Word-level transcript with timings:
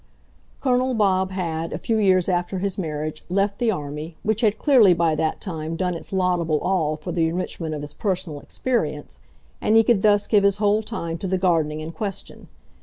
Colonel 0.61 0.95
Bob 0.95 1.29
had, 1.29 1.71
a 1.71 1.77
few 1.77 1.97
years 1.99 2.27
after 2.27 2.57
his 2.57 2.75
marriage, 2.75 3.23
left 3.29 3.59
the 3.59 3.69
army, 3.69 4.15
which 4.23 4.41
had 4.41 4.57
clearly, 4.57 4.95
by 4.95 5.13
that 5.13 5.39
time, 5.39 5.75
done 5.75 5.93
its 5.93 6.11
laudable 6.11 6.57
all 6.61 6.95
for 6.95 7.11
the 7.11 7.27
enrichment 7.27 7.75
of 7.75 7.81
his 7.81 7.93
personal 7.93 8.39
experience, 8.39 9.19
and 9.61 9.75
he 9.77 9.83
could 9.83 10.01
thus 10.01 10.25
give 10.25 10.43
his 10.43 10.57
whole 10.57 10.81
time 10.81 11.19
to 11.19 11.27
the 11.27 11.37
gardening 11.37 11.81
in 11.81 11.91
question. 11.91 12.47